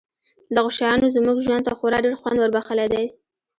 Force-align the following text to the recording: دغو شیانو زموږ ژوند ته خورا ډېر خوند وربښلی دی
دغو 0.55 0.69
شیانو 0.77 1.13
زموږ 1.15 1.37
ژوند 1.45 1.63
ته 1.67 1.71
خورا 1.79 1.97
ډېر 2.05 2.15
خوند 2.19 2.37
وربښلی 2.39 2.87
دی 2.93 3.05